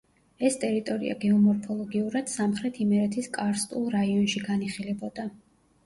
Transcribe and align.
ეს 0.47 0.55
ტერიტორია 0.61 1.17
გეომორფოლოგიურად 1.25 2.33
სამხრეთ 2.39 2.83
იმერეთის 2.87 3.31
კარსტულ 3.39 3.89
რაიონში 4.01 4.47
განიხილებოდა. 4.51 5.33